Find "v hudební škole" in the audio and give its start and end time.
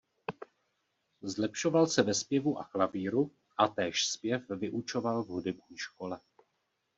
5.23-6.19